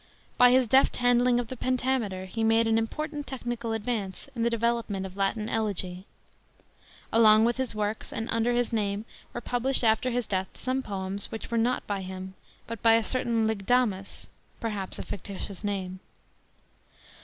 By 0.35 0.49
his 0.49 0.65
deft 0.65 0.97
handling 0.97 1.39
of 1.39 1.49
the 1.49 1.55
pentameter 1.55 2.25
he 2.25 2.43
made 2.43 2.65
an 2.65 2.79
important 2.79 3.27
technical 3.27 3.71
advance 3.71 4.27
in 4.35 4.41
the 4.41 4.49
development 4.49 5.05
of 5.05 5.15
Latin 5.15 5.47
Elegy. 5.47 6.07
Along 7.13 7.45
with 7.45 7.57
his 7.57 7.75
works 7.75 8.11
and 8.11 8.27
under 8.31 8.51
his 8.51 8.73
name 8.73 9.05
were 9.31 9.41
published 9.41 9.83
after 9.83 10.09
his 10.09 10.25
death 10.25 10.47
some 10.55 10.81
poems, 10.81 11.31
which 11.31 11.51
were 11.51 11.55
not 11.59 11.85
by 11.85 12.01
him, 12.01 12.33
but 12.65 12.81
by 12.81 12.93
a 12.95 13.03
certain 13.03 13.45
Lygdamus 13.45 14.25
(perhaps 14.59 14.97
a 14.97 15.03
fictitious 15.03 15.63
name). 15.63 15.99